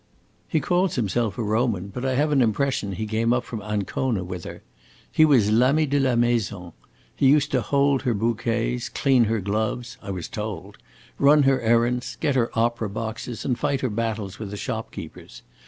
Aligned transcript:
He 0.47 0.59
calls 0.59 0.95
himself 0.95 1.37
a 1.37 1.43
Roman, 1.43 1.89
but 1.89 2.03
I 2.03 2.15
have 2.15 2.31
an 2.31 2.41
impression 2.41 2.93
he 2.93 3.05
came 3.05 3.31
up 3.31 3.43
from 3.43 3.61
Ancona 3.61 4.23
with 4.23 4.45
her. 4.45 4.63
He 5.11 5.25
was 5.25 5.51
l'ami 5.51 5.85
de 5.85 5.99
la 5.99 6.15
maison. 6.15 6.71
He 7.15 7.27
used 7.27 7.51
to 7.51 7.61
hold 7.61 8.01
her 8.01 8.15
bouquets, 8.15 8.89
clean 8.89 9.25
her 9.25 9.39
gloves 9.39 9.99
(I 10.01 10.09
was 10.09 10.27
told), 10.27 10.79
run 11.19 11.43
her 11.43 11.61
errands, 11.61 12.17
get 12.19 12.33
her 12.33 12.49
opera 12.57 12.89
boxes, 12.89 13.45
and 13.45 13.59
fight 13.59 13.81
her 13.81 13.91
battles 13.91 14.39
with 14.39 14.49
the 14.49 14.57
shopkeepers. 14.57 15.43